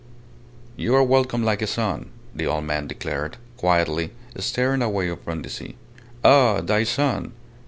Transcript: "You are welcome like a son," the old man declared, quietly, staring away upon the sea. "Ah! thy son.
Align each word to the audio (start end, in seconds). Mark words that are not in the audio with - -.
"You 0.77 0.95
are 0.95 1.03
welcome 1.03 1.43
like 1.43 1.61
a 1.61 1.67
son," 1.67 2.09
the 2.33 2.47
old 2.47 2.63
man 2.63 2.87
declared, 2.87 3.37
quietly, 3.55 4.09
staring 4.35 4.81
away 4.81 5.09
upon 5.09 5.43
the 5.43 5.49
sea. 5.51 5.75
"Ah! 6.23 6.59
thy 6.59 6.83
son. 6.85 7.33